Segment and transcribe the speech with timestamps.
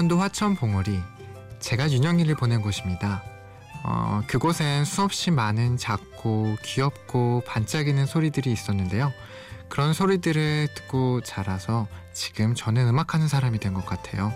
[0.00, 0.98] 강원도 화천 봉우리
[1.58, 3.22] 제가 윤영이를 보낸 곳입니다.
[3.84, 9.12] 어, 그곳엔 수없이 많은 작고 귀엽고 반짝이는 소리들이 있었는데요.
[9.68, 14.32] 그런 소리들을 듣고 자라서 지금 저는 음악하는 사람이 된 것 같아요.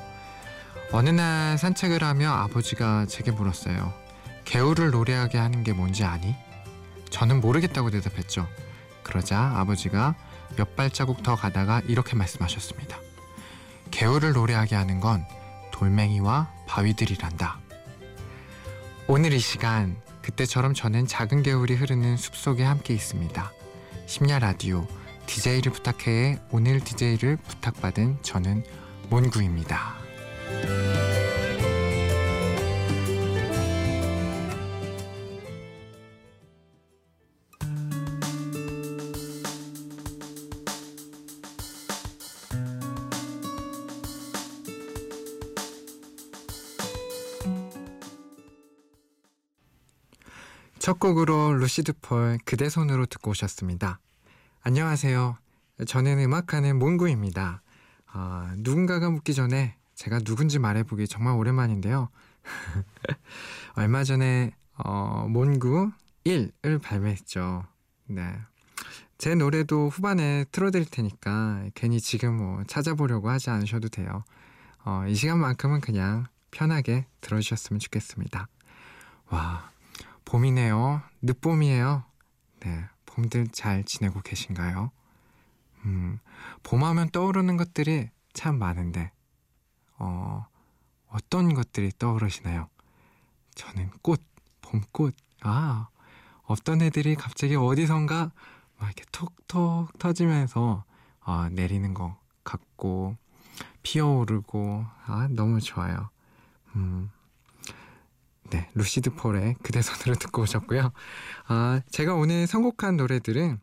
[0.92, 3.90] 어느 날 산책을 하며 아버지가 제게 물었어요.
[4.44, 6.34] 개울을 노래하게 하는 게 뭔지 아니?
[7.08, 8.46] 저는 모르겠다고 대답했죠.
[9.02, 10.14] 그러자 아버지가
[10.56, 12.98] 몇 발자국 더 가다가 이렇게 말씀하셨습니다.
[13.90, 15.24] 개울을 노래하게 하는 건
[15.74, 17.58] 돌멩이와 바위들이란다.
[19.08, 23.52] 오늘 이 시간 그때처럼 저는 작은 개울이 흐르는 숲속에 함께 있습니다.
[24.06, 24.86] 심야 라디오
[25.26, 28.64] DJ를 부탁해의 오늘 DJ를 부탁받은 저는
[29.10, 29.96] 몬구입니다.
[50.84, 54.00] 첫 곡으로 루시드 폴 그대 손으로 듣고 오셨습니다.
[54.60, 55.38] 안녕하세요.
[55.86, 57.62] 저는 음악하는 몬구입니다.
[58.12, 62.10] 어, 누군가가 묻기 전에 제가 누군지 말해보기 정말 오랜만인데요.
[63.76, 65.90] 얼마 전에 어, 몬구
[66.26, 67.64] 1을 발매했죠.
[68.08, 68.38] 네.
[69.16, 74.22] 제 노래도 후반에 틀어드릴 테니까 괜히 지금 뭐 찾아보려고 하지 않으셔도 돼요.
[74.84, 78.48] 어, 이 시간만큼은 그냥 편하게 들어주셨으면 좋겠습니다.
[79.30, 79.70] 와,
[80.24, 81.02] 봄이네요.
[81.22, 82.04] 늦봄이에요.
[82.60, 84.90] 네, 봄들 잘 지내고 계신가요?
[85.84, 86.18] 음,
[86.62, 89.12] 봄하면 떠오르는 것들이 참 많은데,
[89.98, 90.46] 어,
[91.08, 92.68] 어떤 것들이 떠오르시나요?
[93.54, 94.20] 저는 꽃,
[94.62, 95.14] 봄꽃.
[95.42, 95.88] 아,
[96.44, 98.32] 어떤 애들이 갑자기 어디선가
[98.78, 100.84] 막 이렇게 톡톡 터지면서
[101.20, 103.16] 어, 내리는 것 같고,
[103.82, 106.10] 피어오르고, 아, 너무 좋아요.
[106.76, 107.10] 음,
[108.54, 110.92] 네, 루시드 폴의 그대 손으로 듣고 오셨고요.
[111.48, 113.58] 아, 제가 오늘 선곡한 노래들은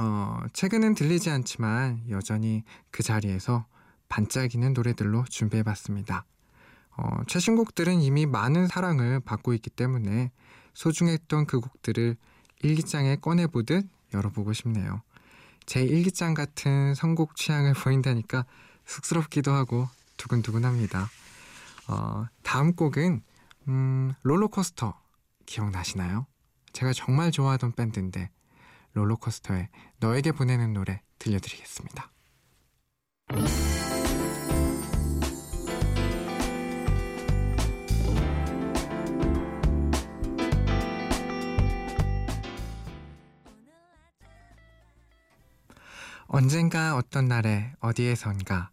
[0.00, 3.66] 어, 최근엔 들리지 않지만 여전히 그 자리에서
[4.08, 6.24] 반짝이는 노래들로 준비해봤습니다.
[6.96, 10.32] 어, 최신 곡들은 이미 많은 사랑을 받고 있기 때문에
[10.74, 12.16] 소중했던 그 곡들을
[12.62, 15.00] 일기장에 꺼내보듯 열어보고 싶네요.
[15.64, 18.46] 제 일기장 같은 선곡 취향을 보인다니까
[18.84, 21.08] 쑥스럽기도 하고 두근두근합니다.
[21.86, 23.22] 어, 다음 곡은
[23.68, 24.98] 음, 롤러코스터
[25.44, 26.26] 기억나시나요?
[26.72, 28.30] 제가 정말 좋아하던 밴드인데
[28.94, 29.68] 롤러코스터에
[30.00, 32.10] 너에게 보내는 노래 들려드리겠습니다.
[46.30, 48.70] 언젠가 어떤 날에 어디에선가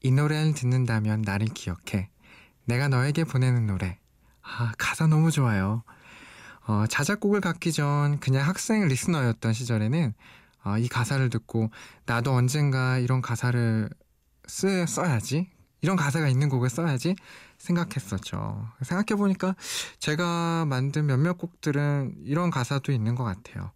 [0.00, 2.10] 이 노래를 듣는다면 나를 기억해.
[2.64, 3.98] 내가 너에게 보내는 노래.
[4.44, 5.82] 아, 가사 너무 좋아요.
[6.66, 10.14] 어, 자작곡을 갖기 전 그냥 학생 listener였던 시절에는
[10.64, 11.70] 어, 이 가사를 듣고
[12.06, 13.88] 나도 언젠가 이런 가사를
[14.46, 15.50] 쓰, 써야지.
[15.80, 17.14] 이런 가사가 있는 곡을 써야지
[17.58, 18.66] 생각했었죠.
[18.82, 19.54] 생각해 보니까
[19.98, 23.70] 제가 만든 몇몇 곡들은 이런 가사도 있는 것 같아요.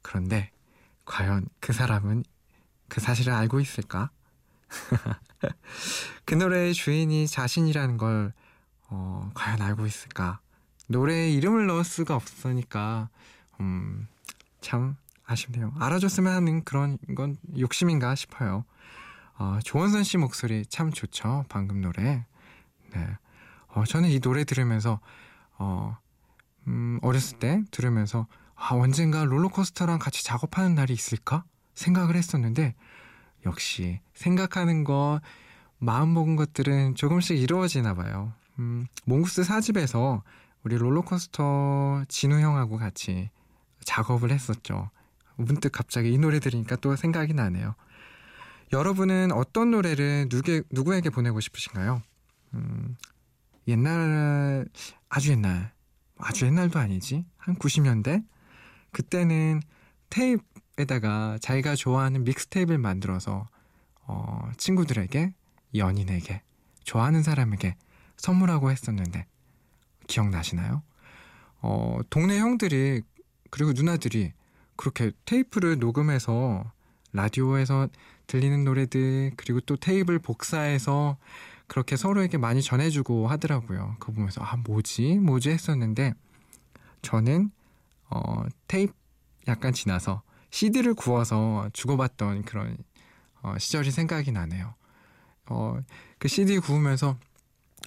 [0.00, 0.52] 그런데
[1.04, 2.22] 과연 그 사람은
[2.88, 4.10] 그 사실을 알고 있을까?
[6.24, 8.32] 그 노래의 주인이 자신이라는 걸
[8.90, 10.40] 어, 과연 알고 있을까?
[10.88, 13.08] 노래에 이름을 넣을 수가 없으니까
[13.60, 14.08] 음,
[14.60, 15.72] 참 아쉽네요.
[15.78, 18.64] 알아줬으면 하는 그런 건 욕심인가 싶어요.
[19.38, 21.44] 어, 조원선 씨 목소리 참 좋죠.
[21.48, 22.26] 방금 노래.
[22.92, 23.16] 네.
[23.68, 25.00] 어, 저는 이 노래 들으면서
[25.56, 25.96] 어,
[26.66, 28.26] 음, 어렸을 때 들으면서
[28.56, 32.74] 아, 언젠가 롤러코스터랑 같이 작업하는 날이 있을까 생각을 했었는데
[33.46, 35.20] 역시 생각하는 거
[35.78, 38.34] 마음 먹은 것들은 조금씩 이루어지나 봐요.
[38.60, 40.22] 음, 몽구스 사집에서
[40.62, 43.30] 우리 롤러코스터 진우 형하고 같이
[43.84, 44.90] 작업을 했었죠.
[45.36, 47.74] 문득 갑자기 이 노래 들으니까 또 생각이 나네요.
[48.72, 52.02] 여러분은 어떤 노래를 누구, 누구에게 보내고 싶으신가요?
[52.54, 52.96] 음,
[53.66, 54.66] 옛날,
[55.08, 55.72] 아주 옛날,
[56.18, 57.24] 아주 옛날도 아니지.
[57.38, 58.24] 한 90년대?
[58.92, 59.62] 그때는
[60.10, 63.48] 테이프에다가 자기가 좋아하는 믹스테이프를 만들어서,
[64.02, 65.32] 어, 친구들에게,
[65.74, 66.42] 연인에게,
[66.84, 67.76] 좋아하는 사람에게
[68.20, 69.26] 선물하고 했었는데
[70.06, 70.82] 기억나시나요?
[71.62, 73.02] 어, 동네 형들이
[73.50, 74.32] 그리고 누나들이
[74.76, 76.70] 그렇게 테이프를 녹음해서
[77.12, 77.88] 라디오에서
[78.26, 81.16] 들리는 노래들 그리고 또 테이블 복사해서
[81.66, 83.96] 그렇게 서로에게 많이 전해주고 하더라고요.
[83.98, 86.14] 그거 보면서 아 뭐지 뭐지 했었는데
[87.02, 87.50] 저는
[88.10, 88.92] 어, 테이프
[89.48, 92.76] 약간 지나서 CD를 구워서 주고받던 그런
[93.42, 94.74] 어, 시절이 생각이 나네요.
[95.46, 95.80] 어,
[96.18, 97.18] 그 CD 구우면서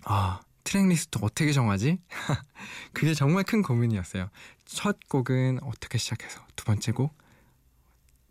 [0.06, 2.00] 아, track list 어떻게 정하지?
[2.94, 4.30] 그게 정말 큰 고민이었어요.
[4.66, 7.18] 첫 곡은 어떻게 시작해서 두 번째 곡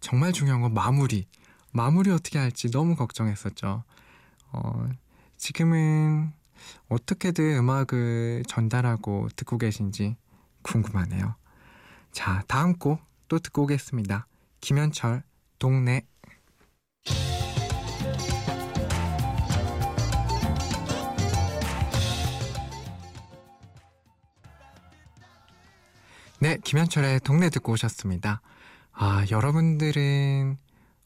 [0.01, 1.27] 정말 중요한 건 마무리.
[1.71, 3.85] 마무리 어떻게 할지 너무 걱정했었죠.
[4.53, 4.89] 어,
[5.37, 6.33] 지금은
[6.89, 10.17] 어떻게든 음악을 전달하고 듣고 계신지
[10.63, 11.35] 궁금하네요.
[12.13, 14.27] 자, 다음 곡 또 듣고 오겠습니다.
[14.61, 15.23] 김현철,
[15.59, 16.07] 동네.
[26.53, 28.43] 네, 김현철의 동네 듣고 오셨습니다.
[28.93, 30.59] 아, 여러분들은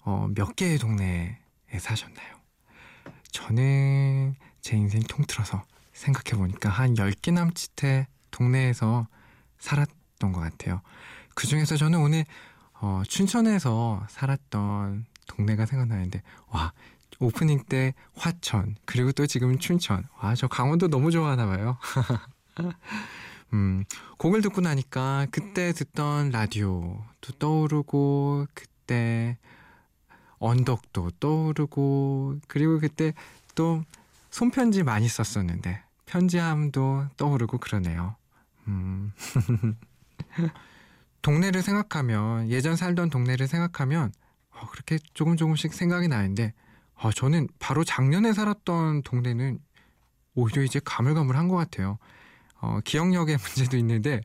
[0.03, 1.39] 어, 몇 개의 동네에
[1.79, 2.35] 사셨나요?
[3.31, 5.63] 저는 제 인생 통틀어서
[5.93, 9.07] 생각해보니까 한 10개 남짓의 동네에서
[9.61, 10.81] 살았던 것 같아요.
[11.37, 12.25] 그 중에서 저는 오늘
[12.81, 16.73] 어, 춘천에서 살았던 동네가 생각나는데 와
[17.21, 21.79] 오프닝 때 화천 그리고 또 지금 춘천 와 저 강원도 너무 좋아하나 봐요.
[23.53, 23.85] 음,
[24.19, 29.39] 곡을 듣고 나니까 그때 듣던 라디오도 떠오르고 그때
[30.39, 33.15] 언덕도 떠오르고 그리고 그때
[33.55, 33.83] 또
[34.31, 38.17] 손편지 많이 썼었는데 편지함도 떠오르고 그러네요.
[38.69, 39.13] 음.
[41.23, 44.13] 동네를 생각하면 예전 살던 동네를 생각하면
[44.51, 46.53] 어, 그렇게 조금 조금씩 생각이 나는데
[46.95, 49.59] 어, 저는 바로 작년에 살았던 동네는
[50.35, 51.99] 오히려 이제 가물가물한 것 같아요.
[52.61, 54.21] 어, 기억력의 문제도 있는데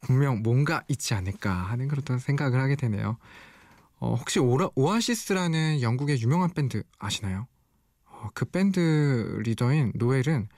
[0.00, 3.18] 분명 뭔가 있지 않을까 하는 그런 생각을 하게 되네요.
[3.98, 7.46] 어, 혹시 오라, 오아시스라는 영국의 유명한 밴드 아시나요?
[8.06, 10.48] 어, 그 밴드 리더인 노엘은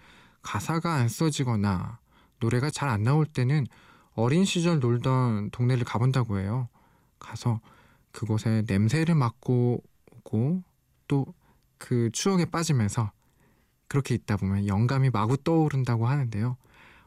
[0.42, 1.98] 가사가 안 써지거나
[2.40, 3.66] 노래가 잘 안 나올 때는
[4.14, 6.68] 어린 시절 놀던 동네를 가본다고 해요.
[7.18, 7.60] 가서
[8.12, 9.82] 그곳에 냄새를 맡고
[10.24, 10.62] 오고
[11.08, 11.26] 또
[11.78, 13.12] 그 추억에 빠지면서
[13.88, 16.56] 그렇게 있다 보면 영감이 마구 떠오른다고 하는데요.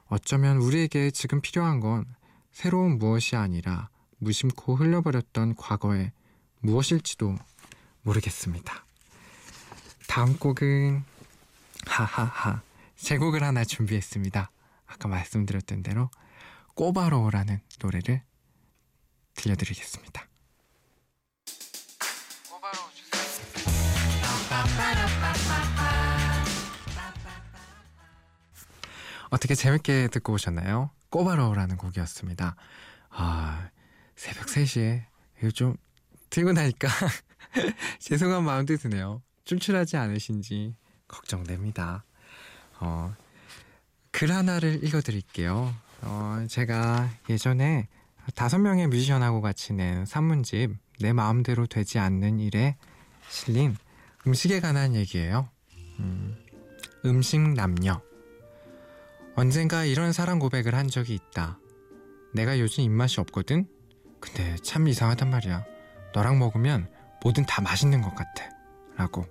[0.10, 2.06] 어쩌면 우리에게 지금 필요한 건
[2.52, 6.12] 새로운 무엇이 아니라 무심코 흘려버렸던 과거의
[6.60, 7.36] 무엇일지도
[8.02, 8.86] 모르겠습니다.
[10.08, 11.04] 다음 곡은
[11.86, 12.62] 하하하
[12.96, 14.52] 제 곡을 하나 준비했습니다.
[14.88, 16.10] 아까 말씀드렸던 대로
[16.74, 18.24] 꼬바로우라는 노래를
[19.36, 20.29] 들려드리겠습니다.
[29.30, 30.92] 어떻게 재밌게 듣고 오셨나요?
[31.10, 32.56] 꼬바로우라는 곡이었습니다.
[33.10, 33.70] 아,
[34.16, 35.04] 새벽 3시에
[35.40, 35.76] 이거 좀
[36.30, 36.88] 들고 나니까
[38.00, 39.22] 죄송한 마음도 드네요.
[39.46, 40.76] 춤출하지 않으신지
[41.08, 42.06] 걱정됩니다.
[42.80, 43.16] 어,
[44.12, 45.74] 글 하나를 읽어드릴게요.
[46.02, 47.88] 어, 제가 예전에
[48.36, 52.78] 다섯 명의 뮤지션하고 같이 낸 산문집 내 마음대로 되지 않는 일에
[53.30, 53.76] 실린
[54.28, 55.50] 음식에 관한 얘기예요.
[56.00, 56.36] 음,
[57.06, 58.02] 음식 남녀.
[59.40, 61.60] 언젠가 이런 사랑 고백을 한 적이 있다.
[62.34, 63.68] 내가 요즘 입맛이 없거든?
[64.20, 65.64] 근데 참 이상하단 말이야.
[66.14, 66.90] 너랑 먹으면
[67.24, 68.50] 뭐든 다 맛있는 것 같아.
[68.98, 69.26] 라고.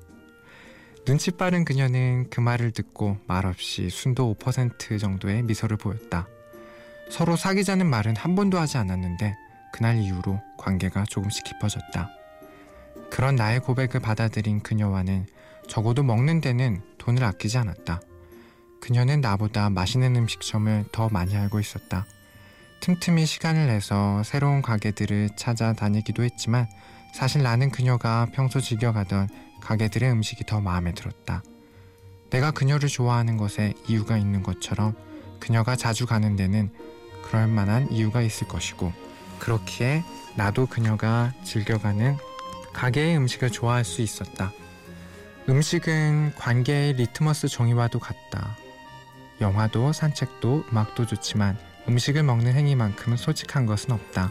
[1.04, 6.26] 눈치 빠른 그녀는 그 말을 듣고 말없이 순도 5% 정도의 미소를 보였다.
[7.10, 9.34] 서로 사귀자는 말은 한 번도 하지 않았는데
[9.74, 12.08] 그날 이후로 관계가 조금씩 깊어졌다.
[13.10, 15.26] 그런 나의 고백을 받아들인 그녀와는
[15.68, 18.00] 적어도 먹는 데는 돈을 아끼지 않았다.
[18.80, 22.06] 그녀는 나보다 맛있는 음식점을 더 많이 알고 있었다.
[22.80, 26.68] 틈틈이 시간을 내서 새로운 가게들을 찾아다니기도 했지만
[27.12, 29.28] 사실 나는 그녀가 평소 즐겨가던
[29.60, 31.42] 가게들의 음식이 더 마음에 들었다.
[32.30, 34.94] 내가 그녀를 좋아하는 것에 이유가 있는 것처럼
[35.40, 36.70] 그녀가 자주 가는 데는
[37.24, 38.92] 그럴 만한 이유가 있을 것이고
[39.38, 40.04] 그렇기에
[40.36, 42.16] 나도 그녀가 즐겨가는
[42.72, 44.52] 가게의 음식을 좋아할 수 있었다.
[45.48, 48.56] 음식은 관계의 리트머스 종이와도 같다.
[49.40, 54.30] 영화도 산책도 음악도 좋지만 음식을 먹는 행위만큼은 솔직한 것은 없다.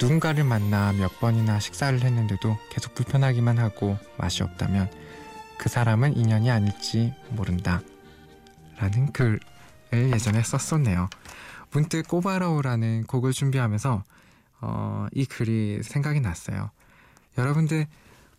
[0.00, 4.90] 누군가를 만나 몇 번이나 식사를 했는데도 계속 불편하기만 하고 맛이 없다면
[5.58, 7.82] 그 사람은 인연이 아닐지 모른다.
[8.78, 9.40] 라는 글을
[9.92, 11.10] 예전에 썼었네요.
[11.72, 14.04] 문득 꼬바로우라는 곡을 준비하면서
[14.60, 16.70] 어, 이 글이 생각이 났어요.
[17.36, 17.86] 여러분들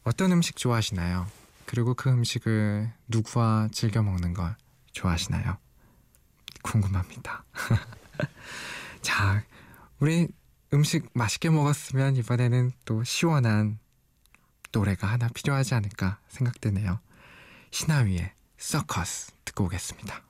[0.03, 1.27] 어떤 음식 좋아하시나요?
[1.65, 4.55] 그리고 그 음식을 누구와 즐겨 먹는 걸
[4.91, 5.57] 좋아하시나요?
[6.61, 7.43] 궁금합니다.
[9.01, 9.43] 자,
[9.99, 10.27] 우리
[10.73, 13.79] 음식 맛있게 먹었으면 이번에는 또 시원한
[14.71, 16.99] 노래가 하나 필요하지 않을까 생각되네요.
[17.71, 20.21] 신하위의 서커스 듣고 오겠습니다.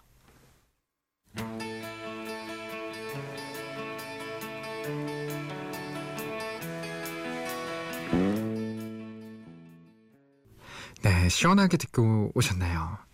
[11.01, 13.09] 네, 시원하게 듣고 오셨나요?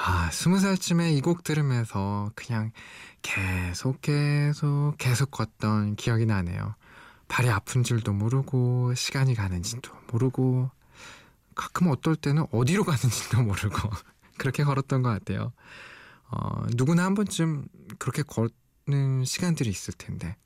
[0.00, 2.70] 아, 스무 살쯤에 이 곡 들으면서 그냥
[3.22, 6.74] 계속 계속 계속 걷던 기억이 나네요.
[7.26, 10.70] 발이 아픈 줄도 모르고 시간이 가는지도 모르고
[11.54, 13.76] 가끔 어떨 때는 어디로 가는지도 모르고
[14.38, 15.52] 그렇게 걸었던 것 같아요.
[16.30, 17.66] 어, 누구나 한 번쯤
[17.98, 20.36] 그렇게 걷는 시간들이 있을 텐데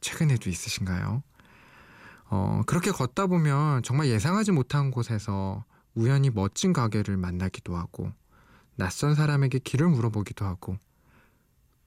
[0.00, 1.22] 최근에도 있으신가요?
[2.30, 8.12] 어, 그렇게 걷다 보면 정말 예상하지 못한 곳에서 우연히 멋진 가게를 만나기도 하고
[8.76, 10.76] 낯선 사람에게 길을 물어보기도 하고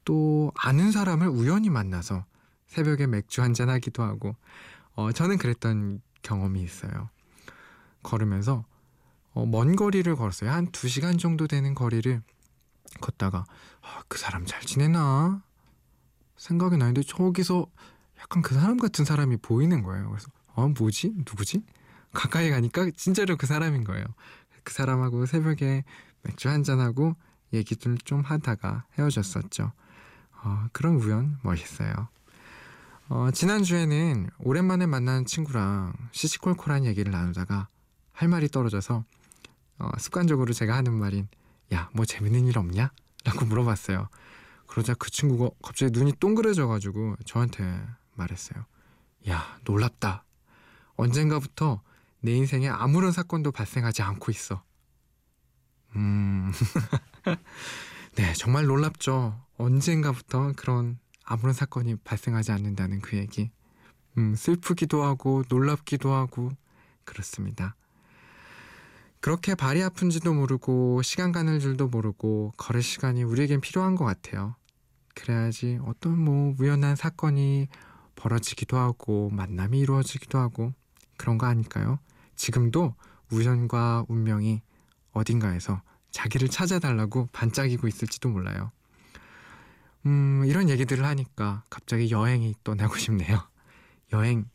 [0.04, 2.26] 또 아는 사람을 우연히 만나서
[2.68, 4.36] 새벽에 맥주 한잔 하기도 하고
[4.94, 7.10] 어, 저는 그랬던 경험이 있어요.
[8.04, 8.66] 걸으면서
[9.34, 10.52] 어, 먼 거리를 걸었어요.
[10.52, 12.22] 한두 시간 정도 되는 거리를
[13.02, 13.46] 걷다가
[13.82, 15.44] 아, 그 사람 잘 지내나
[16.38, 17.68] 생각이 나는데 저기서
[18.20, 20.10] 약간 그 사람 같은 사람이 보이는 거예요.
[20.10, 21.64] 그래서 어 뭐지 누구지
[22.14, 24.06] 가까이 가니까 진짜로 그 사람인 거예요.
[24.64, 25.84] 그 사람하고 새벽에
[26.26, 27.16] 맥주 한잔 하고
[27.54, 29.72] 얘기들 좀 하다가 헤어졌었죠.
[30.44, 32.10] 어, 그런 우연 멋있어요.
[33.08, 37.68] 어, 지난주에는 오랜만에 만난 친구랑 시시콜콜한 얘기를 나누다가
[38.12, 39.04] 할 말이 떨어져서
[39.78, 41.28] 어, 습관적으로 제가 하는 말인
[41.74, 42.92] 야, 뭐 재밌는 일 없냐?
[43.24, 44.08] 라고 물어봤어요.
[44.68, 47.82] 그러자 그 친구가 갑자기 눈이 동그래져가지고 저한테
[48.14, 48.66] 말했어요.
[49.30, 50.24] 야, 놀랍다.
[50.96, 51.82] 언젠가부터
[52.22, 54.64] 내 인생에 아무런 사건도 발생하지 않고 있어.
[55.96, 56.52] 음.
[58.16, 59.40] 네, 정말 놀랍죠.
[59.58, 63.52] 언젠가부터 그런 아무런 사건이 발생하지 않는다는 그 얘기.
[64.18, 66.52] 음, 슬프기도 하고 놀랍기도 하고
[67.04, 67.76] 그렇습니다.
[69.20, 74.56] 그렇게 발이 아픈지도 모르고 시간 가는 줄도 모르고 걸을 시간이 우리에겐 필요한 것 같아요.
[75.16, 77.68] 그래야지 어떤 뭐 우연한 사건이
[78.16, 80.74] 벌어지기도 하고 만남이 이루어지기도 하고
[81.18, 82.00] 그런 거 아닐까요?
[82.36, 82.94] 지금도
[83.32, 84.62] 우연과 운명이
[85.16, 85.82] 어딘가에서
[86.12, 88.72] 자기를 찾아달라고 반짝이고 있을지도 몰라요.
[90.06, 93.48] 음, 이런 얘기들을 하니까 갑자기 여행이 떠나고 싶네요.
[94.14, 94.46] 여행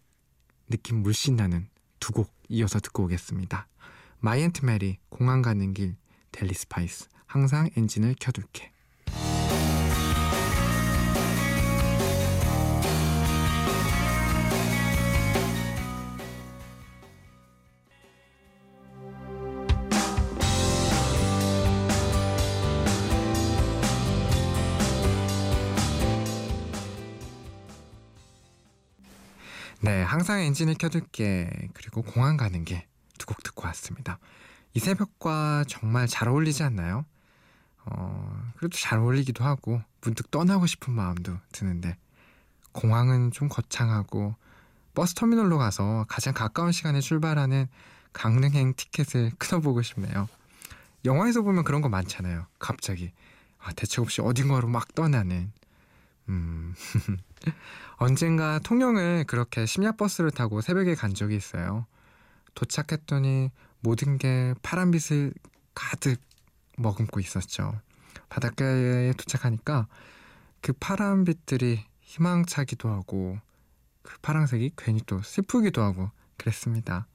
[0.68, 3.66] 느낌 물씬 나는 두 곡 이어서 듣고 오겠습니다.
[4.20, 5.96] 마이앤트 메리 공항 가는 길
[6.32, 8.72] 델리 스파이스 항상 엔진을 켜둘게
[29.90, 32.80] 네, 항상 엔진을 켜둘게 그리고 공항 가는 길
[33.18, 34.18] 두 곡 듣고 왔습니다.
[34.72, 37.04] 이 새벽과 정말 잘 어울리지 않나요?
[37.84, 41.96] 어, 그래도 잘 어울리기도 하고 문득 떠나고 싶은 마음도 드는데
[42.72, 44.36] 공항은 좀 거창하고
[44.94, 47.66] 버스 터미널로 가서 가장 가까운 시간에 출발하는
[48.12, 50.28] 강릉행 티켓을 끊어보고 싶네요.
[51.04, 52.46] 영화에서 보면 그런 거 많잖아요.
[52.60, 53.12] 갑자기
[53.58, 55.52] 아, 대책 없이 어딘가로 막 떠나는
[56.28, 56.74] 음.
[57.96, 61.86] 언젠가 통영을 그렇게 심야버스를 타고 새벽에 간 적이 있어요.
[62.54, 65.34] 도착했더니 모든 게 파란빛을
[65.74, 66.20] 가득
[66.76, 67.80] 머금고 있었죠.
[68.28, 69.86] 바닷가에 도착하니까
[70.60, 73.38] 그 파란빛들이 희망차기도 하고
[74.02, 77.06] 그 파란색이 괜히 또 슬프기도 하고 그랬습니다.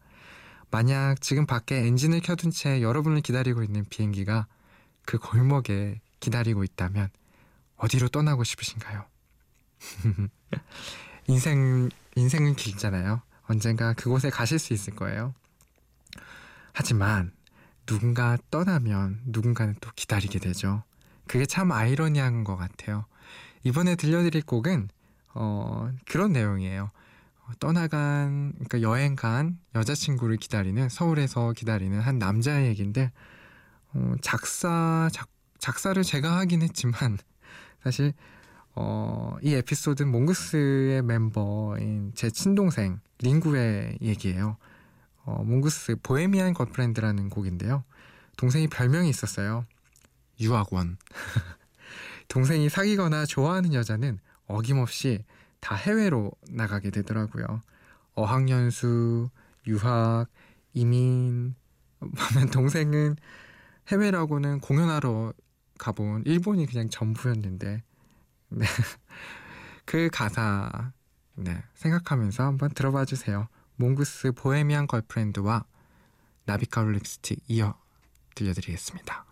[0.72, 4.48] 만약 지금 밖에 엔진을 켜둔 채 여러분을 기다리고 있는 비행기가
[5.06, 7.10] 그 골목에 기다리고 있다면
[7.78, 9.06] 어디로 떠나고 싶으신가요?
[11.28, 13.22] 인생, 인생은 길잖아요.
[13.48, 15.34] 언젠가 그곳에 가실 수 있을 거예요.
[16.74, 17.32] 하지만
[17.86, 20.84] 누군가 떠나면 누군가는 또 기다리게 되죠.
[21.28, 23.06] 그게 참 아이러니한 것 같아요.
[23.64, 24.90] 이번에 들려드릴 곡은
[25.34, 26.92] 어, 그런 내용이에요.
[27.46, 33.12] 어, 떠나간 그러니까 여행 간 여자친구를 기다리는 서울에서 기다리는 한 남자의 얘기인데
[33.94, 35.28] 어, 작사 작,
[35.60, 37.18] 작사를 제가 하긴 했지만
[37.84, 38.14] 사실
[38.76, 44.58] 어, 이 에피소드는 몽구스의 멤버인 제 친동생 링구의 얘기예요.
[45.24, 47.84] 어, 몽구스 Bohemian Girlfriend라는 곡인데요.
[48.38, 49.66] 동생이 별명이 있었어요.
[50.40, 50.98] 유학원.
[52.28, 55.24] 동생이 사귀거나 좋아하는 여자는 어김없이
[55.62, 57.62] 다 해외로 나가게 되더라고요.
[58.14, 59.30] 어학연수,
[59.68, 60.28] 유학,
[60.74, 61.56] 이민
[62.00, 63.16] 하면 동생은
[63.88, 65.34] 해외라고는 공연하러
[65.78, 67.84] 가본 일본이 그냥 전부였는데
[68.50, 68.66] 네.
[69.86, 70.92] 그 가사
[71.36, 73.48] 네, 생각하면서 한번 들어봐 주세요.
[73.76, 75.66] 몽구스 보헤미안 걸프렌드와
[76.46, 77.78] 나비카루 립스틱 이어
[78.36, 79.26] 들려드리겠습니다.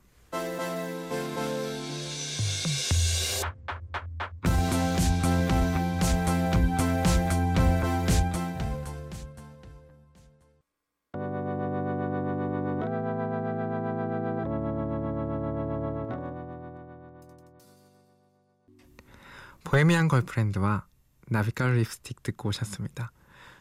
[19.83, 20.85] 보헤미안 걸프렌드와
[21.27, 23.11] 나비가루 립스틱 듣고 오셨습니다.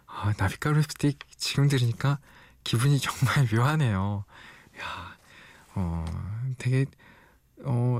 [0.07, 2.19] 아, 나비가루 립스틱 지금 들으니까
[2.63, 4.25] 기분이 정말 묘하네요.
[4.81, 5.17] 야,
[5.75, 6.05] 어,
[6.59, 6.87] 되게
[7.65, 7.99] 어,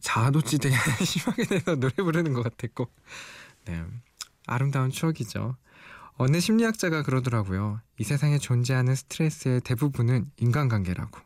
[0.00, 2.88] 자아도취 되게 심하게 돼서 노래 부르는 것 같았고,
[3.64, 3.84] 네,
[4.46, 5.56] 아름다운 추억이죠.
[6.16, 7.80] 어느 심리학자가 그러더라고요.
[7.98, 11.18] 이 세상에 존재하는 스트레스의 대부분은 인간관계라고.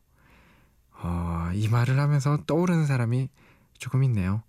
[1.00, 3.28] 어, 이 말을 하면서 떠오르는 사람이
[3.76, 4.42] 조금 있네요.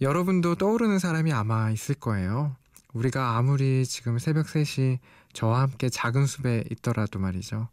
[0.00, 2.54] 여러분도 떠오르는 사람이 아마 있을 거예요.
[2.92, 4.98] 우리가 아무리 지금 새벽 3시
[5.32, 7.68] 저와 함께 작은 숲에 있더라도 말이죠.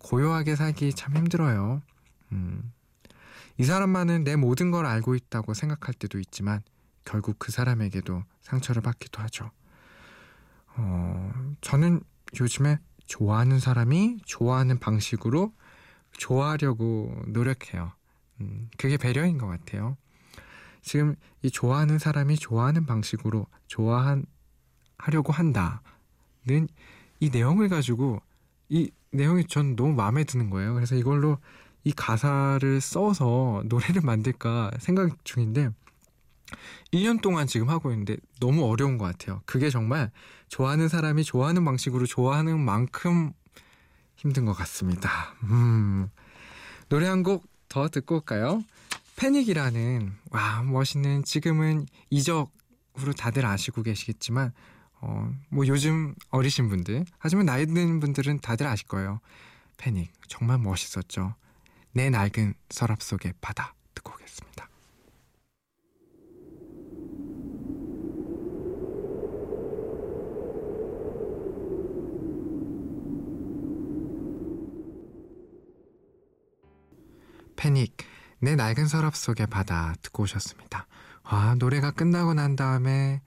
[0.00, 1.82] 고요하게 살기 참 힘들어요.
[2.32, 2.72] 음.
[3.58, 6.62] 이 사람만은 내 모든 걸 알고 있다고 생각할 때도 있지만
[7.04, 9.50] 결국 그 사람에게도 상처를 받기도 하죠.
[10.76, 12.00] 어, 저는
[12.38, 15.52] 요즘에 좋아하는 사람이 좋아하는 방식으로
[16.12, 17.92] 좋아하려고 노력해요.
[18.40, 19.96] 음, 그게 배려인 것 같아요.
[20.82, 25.78] 지금 이 좋아하는 사람이 좋아하는 방식으로 좋아하려고 한다는
[27.20, 28.20] 이 내용을 가지고
[28.68, 30.74] 이 내용이 전 너무 마음에 드는 거예요.
[30.74, 31.38] 그래서 이걸로
[31.84, 35.70] 이 가사를 써서 노래를 만들까 생각 중인데
[36.92, 39.40] 1년 동안 지금 하고 있는데 너무 어려운 것 같아요.
[39.46, 40.10] 그게 정말
[40.48, 43.32] 좋아하는 사람이 좋아하는 방식으로 좋아하는 만큼
[44.16, 45.34] 힘든 것 같습니다.
[45.44, 46.10] 음.
[46.88, 48.62] 노래 한 곡 더 듣고 올까요?
[49.20, 54.54] 패닉이라는 와 멋있는 지금은 이적으로 다들 아시고 계시겠지만
[55.02, 59.20] 어, 뭐 요즘 어리신 분들 하지만 나이 든 분들은 다들 아실 거예요.
[59.76, 61.34] 패닉 정말 멋있었죠.
[61.92, 64.69] 내 낡은 서랍 속의 바다 듣고 오겠습니다.
[78.40, 80.86] 내 낡은 서랍 속의 바다 듣고 오셨습니다.
[81.24, 83.20] 와 노래가 끝나고 난 다음에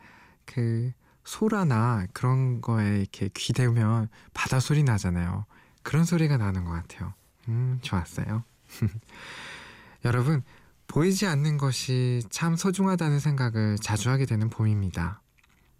[0.45, 0.91] 그
[1.23, 5.45] 소라나 그런 거에 이렇게 귀 대면 바다 소리 나잖아요.
[5.83, 7.13] 그런 소리가 나는 것 같아요.
[7.47, 8.43] 음 좋았어요.
[10.05, 10.43] 여러분
[10.87, 15.21] 보이지 않는 것이 참 소중하다는 생각을 자주 하게 되는 봄입니다.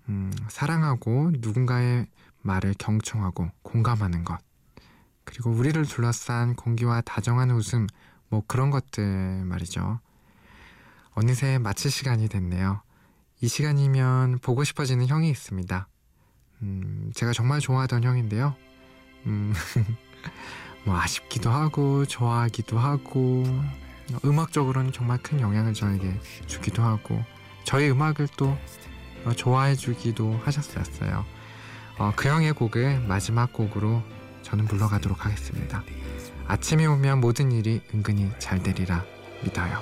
[0.10, 2.08] 음, 사랑하고 누군가의
[2.42, 4.38] 말을 경청하고 공감하는 것
[5.24, 7.88] 그리고 우리를 둘러싼 공기와 다정한 웃음
[8.34, 10.00] 뭐 그런 것들 말이죠.
[11.12, 12.82] 어느새 마칠 시간이 됐네요.
[13.42, 15.88] 이 시간이면 보고 싶어지는 형이 있습니다.
[16.64, 18.56] 음, 제가 정말 좋아하던 형인데요.
[19.28, 19.54] 음,
[20.84, 23.44] 뭐 아쉽기도 하고 좋아하기도 하고
[24.26, 27.24] 음악적으로는 정말 큰 영향을 저에게 주기도 하고
[27.66, 28.58] 저희 음악을 또
[29.36, 31.24] 좋아해 주기도 하셨었어요.
[32.00, 34.02] 어, 그 형의 곡을 마지막 곡으로
[34.42, 35.84] 저는 불러가도록 하겠습니다.
[36.48, 39.04] 아침이 오면 모든 일이 은근히 잘 되리라
[39.44, 39.82] 믿어요.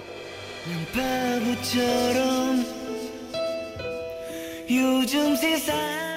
[0.94, 2.66] 바보처럼
[4.70, 6.11] 요즘 세상